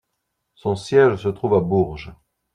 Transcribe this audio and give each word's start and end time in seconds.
Son 0.55 0.75
siège 0.75 1.17
se 1.21 1.27
trouve 1.27 1.53
à 1.53 1.59
Bourges. 1.59 2.11